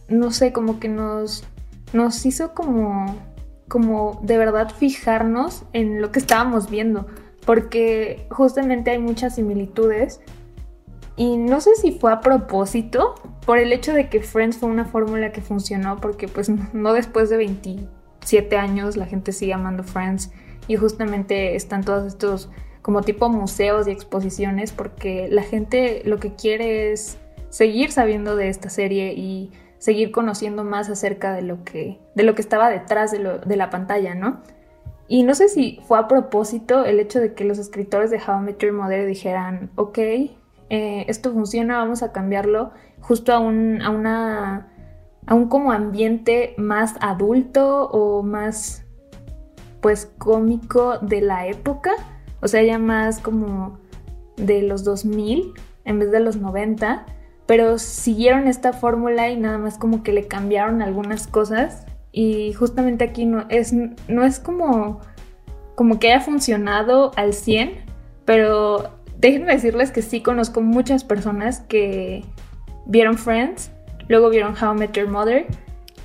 [0.07, 1.43] no sé, como que nos
[1.93, 3.15] nos hizo como,
[3.67, 7.07] como de verdad fijarnos en lo que estábamos viendo,
[7.45, 10.21] porque justamente hay muchas similitudes.
[11.17, 14.85] Y no sé si fue a propósito por el hecho de que Friends fue una
[14.85, 20.31] fórmula que funcionó, porque pues no después de 27 años la gente sigue amando Friends
[20.67, 22.49] y justamente están todos estos
[22.81, 27.17] como tipo museos y exposiciones porque la gente lo que quiere es
[27.49, 32.35] seguir sabiendo de esta serie y seguir conociendo más acerca de lo que, de lo
[32.35, 34.41] que estaba detrás de, la pantalla, ¿no?
[35.07, 38.41] Y no sé si fue a propósito el hecho de que los escritores de How
[38.41, 40.37] I Met Your Mother dijeran, ok, eh,
[41.07, 44.71] esto funciona, vamos a cambiarlo justo a un, a una,
[45.25, 48.85] a un como ambiente más adulto o más,
[49.81, 51.93] pues, cómico de la época,
[52.39, 53.79] o sea, ya más como
[54.37, 55.53] de los 2000
[55.85, 57.03] en vez de los 90
[57.51, 63.03] pero siguieron esta fórmula y nada más como que le cambiaron algunas cosas y justamente
[63.03, 65.01] aquí no es, no es como,
[65.75, 67.73] como que haya funcionado al 100,
[68.23, 72.23] pero déjenme decirles que sí conozco muchas personas que
[72.85, 73.69] vieron Friends,
[74.07, 75.45] luego vieron How I Met Your Mother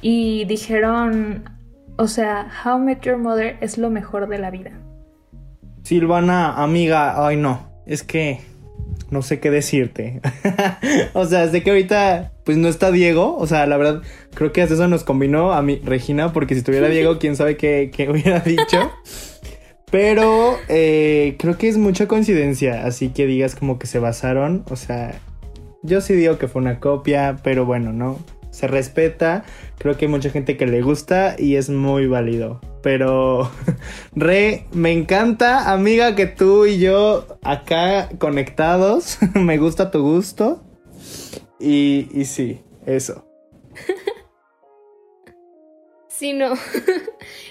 [0.03, 1.49] y dijeron,
[1.97, 4.73] o sea, How I Met Your Mother es lo mejor de la vida.
[5.85, 8.41] Silvana, amiga, ay no, es que
[9.11, 10.21] no sé qué decirte.
[11.13, 13.37] o sea, sé que ahorita pues no está Diego.
[13.37, 14.03] O sea, la verdad,
[14.35, 17.91] creo que eso nos combinó a mi Regina, porque si estuviera Diego, quién sabe qué,
[18.11, 18.93] hubiera dicho.
[19.91, 24.65] Pero eh, creo que es mucha coincidencia, así que digas como que se basaron.
[24.69, 25.21] O sea,
[25.83, 28.19] yo sí digo que fue una copia, pero bueno, no.
[28.51, 29.45] Se respeta.
[29.79, 32.61] Creo que hay mucha gente que le gusta y es muy válido.
[32.87, 33.51] Pero,
[34.15, 39.19] Re, me encanta, amiga, que tú y yo acá conectados.
[39.35, 40.63] me gusta tu gusto.
[41.59, 43.27] Y, y sí, eso.
[46.09, 46.55] Sí, no.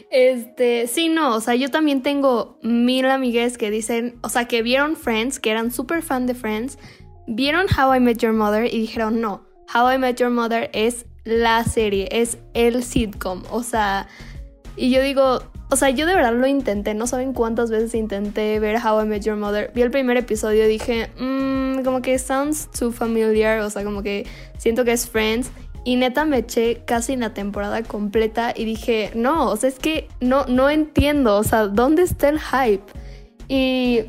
[0.10, 1.36] Este, sí, no.
[1.36, 5.52] O sea, yo también tengo mil amigues que dicen, o sea, que vieron Friends, que
[5.52, 6.80] eran súper fan de Friends,
[7.28, 11.06] vieron How I Met Your Mother y dijeron, no, How I Met Your Mother es
[11.26, 13.44] la serie, es el sitcom.
[13.52, 14.08] O sea,
[14.78, 18.60] y yo digo, o sea, yo de verdad lo intenté, no saben cuántas veces intenté
[18.60, 19.72] ver How I Met Your Mother.
[19.74, 24.04] Vi el primer episodio y dije, mmm, como que sounds too familiar, o sea, como
[24.04, 25.52] que siento que es Friends.
[25.84, 30.08] Y neta me eché casi la temporada completa y dije, no, o sea, es que
[30.20, 32.92] no, no entiendo, o sea, ¿dónde está el hype?
[33.48, 34.06] Y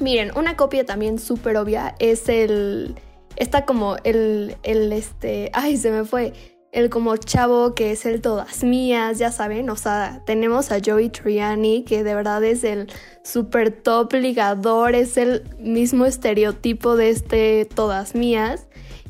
[0.00, 2.94] miren, una copia también súper obvia es el...
[3.36, 6.32] Está como el, el, este, ay, se me fue
[6.72, 11.08] el como chavo que es el todas mías, ya saben, o sea, tenemos a Joey
[11.08, 12.88] Triani que de verdad es el
[13.22, 18.66] super top ligador, es el mismo estereotipo de este todas mías.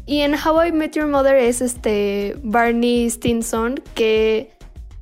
[0.06, 4.52] Y en How I Met Your Mother es este Barney Stinson que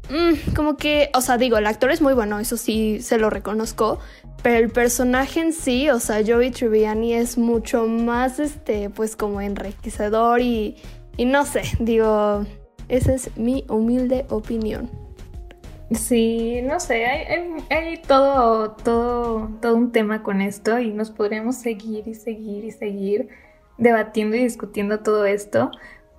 [0.09, 3.29] mm, como que, o sea, digo, el actor es muy bueno, eso sí se lo
[3.29, 3.99] reconozco,
[4.43, 9.43] pero el personaje en sí, o sea, Joey Triani es mucho más este pues como
[9.43, 10.77] enriquecedor y
[11.17, 12.45] y no sé, digo,
[12.89, 14.91] esa es mi humilde opinión.
[15.91, 22.09] Sí, no sé, hay, todo, todo, todo un tema con esto y nos podríamos seguir
[22.09, 23.29] y seguir y seguir
[23.79, 25.71] debatiendo y discutiendo todo esto,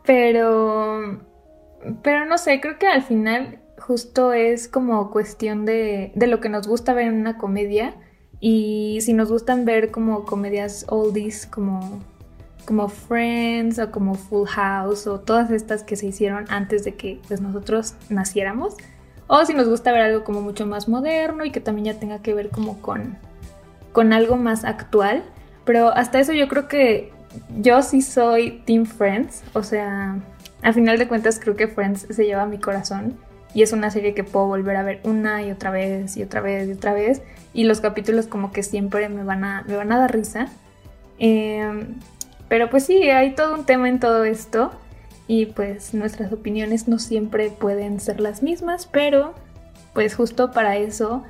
[0.05, 1.19] pero,
[2.03, 6.49] pero no sé, creo que al final justo es como cuestión de, de lo que
[6.49, 7.95] nos gusta ver en una comedia
[8.39, 12.01] y si nos gustan ver como comedias oldies, como
[12.65, 17.19] como Friends o como Full House o todas estas que se hicieron antes de que
[17.27, 18.75] pues, nosotros naciéramos.
[19.27, 22.19] O si nos gusta ver algo como mucho más moderno y que también ya tenga
[22.21, 23.17] que ver como con,
[23.91, 25.23] con algo más actual.
[25.63, 27.11] Pero hasta eso yo creo que
[27.59, 29.43] yo sí soy Team Friends.
[29.53, 30.17] O sea,
[30.61, 33.17] al final de cuentas creo que Friends se lleva a mi corazón.
[33.53, 36.41] Y es una serie que puedo volver a ver una y otra vez y otra
[36.41, 37.21] vez y otra vez.
[37.53, 40.49] Y los capítulos como que siempre me van a, me van a dar risa.
[41.19, 41.87] Eh,
[42.47, 44.71] pero pues sí, hay todo un tema en todo esto.
[45.27, 49.33] y pues nuestras opiniones no siempre pueden ser las mismas, pero
[49.95, 51.23] pues justo para eso,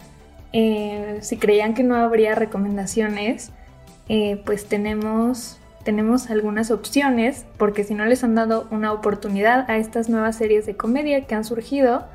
[0.51, 3.51] eh, si creían que no habría recomendaciones,
[4.09, 9.77] eh, pues tenemos, tenemos algunas opciones, porque si no les han dado una oportunidad a
[9.77, 12.05] estas nuevas series de comedia que han surgido,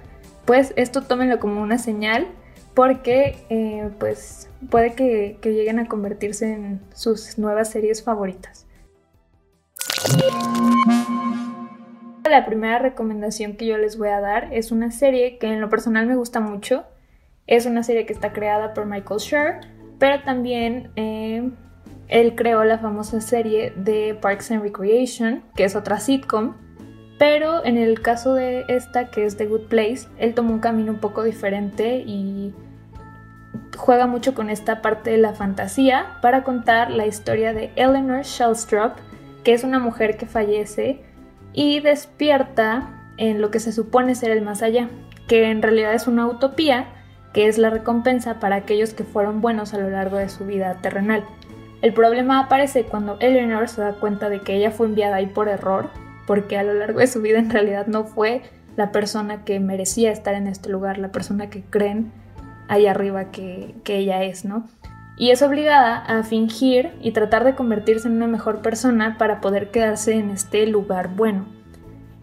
[0.45, 2.27] pues esto tómenlo como una señal,
[2.75, 8.67] porque eh, pues puede que lleguen a convertirse en sus nuevas series favoritas.
[12.31, 15.69] La primera recomendación que yo les voy a dar es una serie que en lo
[15.69, 16.85] personal me gusta mucho.
[17.47, 19.55] Es una serie que está creada por Michael Schur,
[19.99, 21.51] pero también eh,
[22.09, 26.55] él creó la famosa serie de Parks and Recreation, que es otra sitcom.
[27.19, 30.93] Pero en el caso de esta, que es The Good Place, él tomó un camino
[30.93, 32.55] un poco diferente y
[33.77, 38.97] juega mucho con esta parte de la fantasía para contar la historia de Eleanor Shellstrop,
[39.45, 41.01] que es una mujer que fallece
[41.53, 44.89] y despierta en lo que se supone ser el más allá,
[45.29, 46.89] que en realidad es una utopía,
[47.33, 50.81] que es la recompensa para aquellos que fueron buenos a lo largo de su vida
[50.81, 51.25] terrenal.
[51.83, 55.49] El problema aparece cuando Eleanor se da cuenta de que ella fue enviada ahí por
[55.49, 55.91] error,
[56.27, 58.43] porque a lo largo de su vida en realidad no fue
[58.77, 62.13] la persona que merecía estar en este lugar, la persona que creen
[62.69, 64.69] ahí arriba que, que ella es, ¿no?
[65.21, 69.71] Y es obligada a fingir y tratar de convertirse en una mejor persona para poder
[69.71, 71.45] quedarse en este lugar bueno.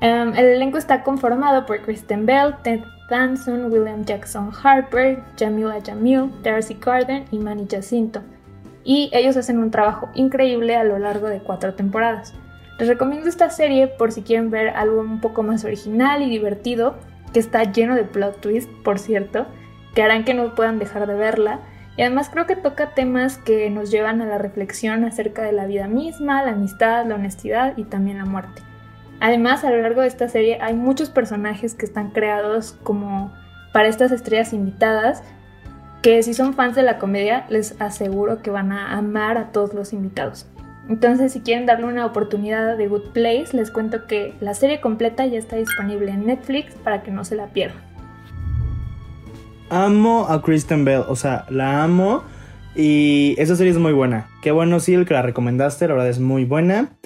[0.02, 6.32] Em, el elenco está conformado por Kristen Bell, Ted Danson, William Jackson Harper, Jamila Jamil,
[6.42, 8.24] Darcy Carden y Manny Jacinto.
[8.84, 12.34] Y ellos hacen un trabajo increíble a lo largo de cuatro temporadas.
[12.80, 16.96] Les recomiendo esta serie por si quieren ver algo un poco más original y divertido,
[17.32, 19.46] que está lleno de plot twists, por cierto,
[19.94, 21.60] que harán que no puedan dejar de verla
[21.98, 25.66] y además creo que toca temas que nos llevan a la reflexión acerca de la
[25.66, 28.62] vida misma, la amistad, la honestidad y también la muerte.
[29.20, 33.34] Además, a lo largo de esta serie hay muchos personajes que están creados como
[33.74, 35.24] para estas estrellas invitadas,
[36.04, 39.74] que si son fans de la comedia, les aseguro que van a amar a todos
[39.74, 40.46] los invitados.
[40.90, 45.26] Entonces, si quieren darle una oportunidad de Good Place, les cuento que la serie completa
[45.26, 47.87] ya está disponible en Netflix para que no se la pierdan.
[49.70, 52.24] Amo a Kristen Bell, o sea, la amo.
[52.76, 54.30] Y esa serie es muy buena.
[54.42, 56.98] Qué bueno, sí, el que la recomendaste, la verdad es muy buena.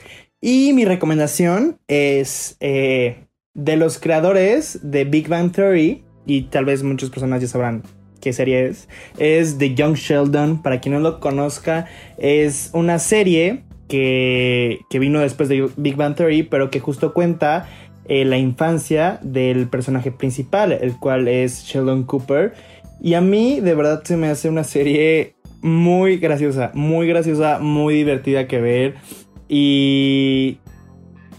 [0.42, 6.84] Y mi recomendación es eh, de los creadores de Big Bang Theory, y tal vez
[6.84, 7.84] muchas personas ya sabrán
[8.20, 10.62] qué serie es, es The Young Sheldon.
[10.62, 11.88] Para quien no lo conozca,
[12.18, 17.68] es una serie que, que vino después de Big Bang Theory, pero que justo cuenta
[18.06, 22.54] eh, la infancia del personaje principal, el cual es Sheldon Cooper.
[23.02, 27.96] Y a mí de verdad se me hace una serie muy graciosa, muy graciosa, muy
[27.96, 28.96] divertida que ver.
[29.48, 30.60] Y...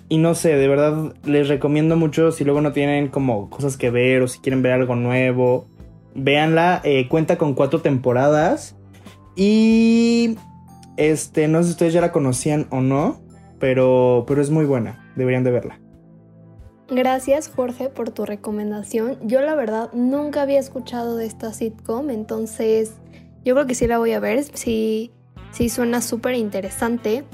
[0.08, 3.90] Y no sé, de verdad les recomiendo mucho si luego no tienen como cosas que
[3.90, 5.68] ver o si quieren ver algo nuevo.
[6.14, 8.76] Véanla, eh, cuenta con cuatro temporadas.
[9.36, 10.36] Y...
[10.98, 13.22] Este, no sé si ustedes ya la conocían o no,
[13.58, 15.81] pero, pero es muy buena, deberían de verla.
[16.94, 19.16] Gracias Jorge por tu recomendación.
[19.22, 22.92] Yo la verdad nunca había escuchado de esta sitcom, entonces
[23.46, 25.10] yo creo que sí la voy a ver, sí,
[25.52, 27.24] sí suena súper interesante.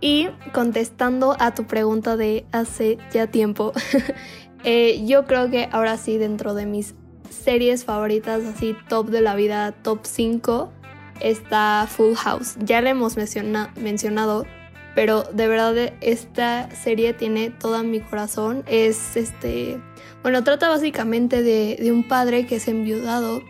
[0.00, 3.72] Y contestando a tu pregunta de hace ya tiempo,
[4.64, 6.94] eh, yo creo que ahora sí dentro de mis
[7.28, 10.72] series favoritas, así top de la vida, top 5,
[11.20, 12.54] está Full House.
[12.60, 14.46] Ya le hemos mencionado
[14.94, 18.62] pero de verdad esta serie tiene todo mi corazón.
[18.66, 19.80] Es este,
[20.22, 23.40] bueno, trata básicamente de, un padre que es enviudado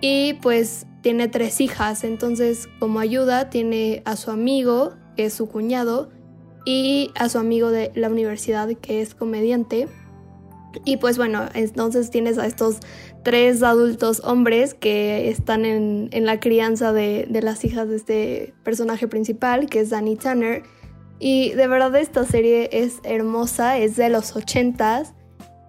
[0.00, 5.48] y pues tiene tres hijas, entonces como ayuda tiene a su amigo, que es su
[5.48, 6.10] cuñado,
[6.64, 9.88] y a su amigo de la universidad, que es comediante.
[10.84, 12.76] Y pues bueno, entonces tienes a estos
[13.22, 19.68] tres adultos hombres que están en, la crianza de, las hijas de este personaje principal,
[19.68, 20.62] que es Danny Tanner.
[21.18, 25.12] Y de verdad esta serie es hermosa, es de los ochentas.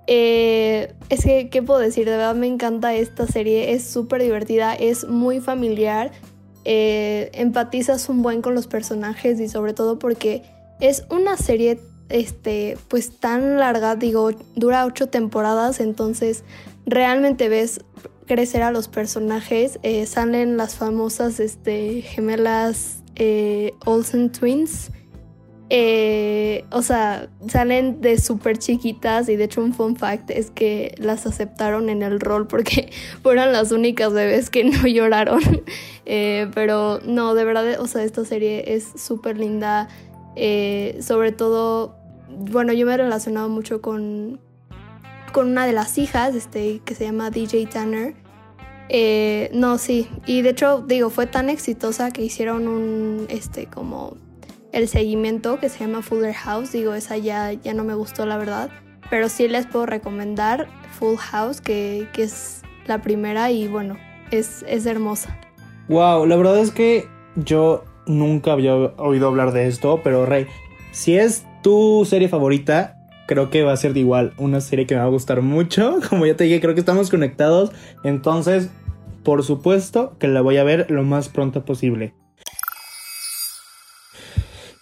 [0.07, 2.05] Eh, es que, ¿qué puedo decir?
[2.05, 6.11] De verdad me encanta esta serie, es súper divertida, es muy familiar.
[6.63, 10.43] Eh, empatizas un buen con los personajes y sobre todo porque
[10.79, 11.79] es una serie
[12.09, 16.43] este, pues tan larga, digo, dura ocho temporadas, entonces
[16.85, 17.81] realmente ves
[18.27, 19.79] crecer a los personajes.
[19.83, 24.91] Eh, salen las famosas este, gemelas eh, Olsen Twins.
[25.69, 30.95] Eh, o sea, salen de súper chiquitas y de hecho un fun fact es que
[30.97, 32.91] las aceptaron en el rol porque
[33.23, 35.41] fueron las únicas bebés que no lloraron.
[36.05, 39.87] pero no, de verdad, o sea, esta serie es súper linda.
[40.99, 42.01] sobre todo
[42.37, 44.39] bueno, yo me he relacionado mucho con,
[45.31, 48.13] con una de las hijas, este, que se llama DJ Tanner.
[48.89, 50.09] Eh, no, sí.
[50.25, 54.17] Y de hecho, digo, fue tan exitosa que hicieron un, este, como
[54.73, 56.71] el seguimiento que se llama Fuller House.
[56.71, 58.69] Digo, esa ya, ya no me gustó, la verdad.
[59.09, 60.67] Pero sí les puedo recomendar
[60.99, 63.97] Full House, que, que es la primera y bueno,
[64.31, 65.37] es, es hermosa.
[65.87, 70.47] Wow, la verdad es que yo nunca había oído hablar de esto, pero Rey,
[70.91, 73.00] si es tu serie favorita,
[73.31, 75.99] creo que va a ser de igual una serie que me va a gustar mucho.
[76.09, 77.71] Como ya te dije, creo que estamos conectados.
[78.03, 78.67] Entonces,
[79.23, 82.13] por supuesto que la voy a ver lo más pronto posible.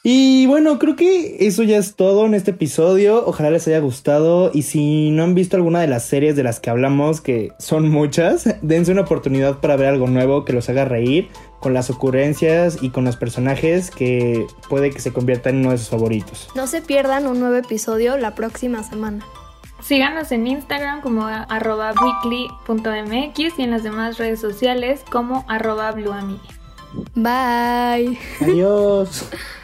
[0.03, 3.23] Y bueno, creo que eso ya es todo en este episodio.
[3.23, 4.49] Ojalá les haya gustado.
[4.51, 7.87] Y si no han visto alguna de las series de las que hablamos, que son
[7.87, 11.27] muchas, dense una oportunidad para ver algo nuevo que los haga reír
[11.59, 15.77] con las ocurrencias y con los personajes que puede que se conviertan en uno de
[15.77, 16.49] sus favoritos.
[16.55, 19.25] No se pierdan un nuevo episodio la próxima semana.
[19.81, 25.93] Síganos en Instagram como arroba weekly.mx y en las demás redes sociales como arroba.
[27.15, 28.17] Bye.
[28.41, 29.29] Adiós.